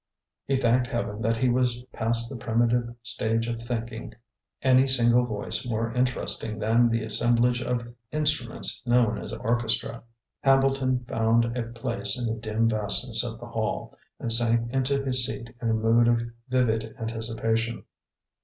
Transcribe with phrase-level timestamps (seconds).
[0.47, 4.15] He thanked Heaven that he was past the primitive stage of thinking
[4.63, 10.01] any single voice more interesting than the assemblage of instruments known as orchestra.
[10.43, 15.23] Hambleton found a place in the dim vastness of the hall, and sank into his
[15.23, 17.83] seat in a mood of vivid anticipation.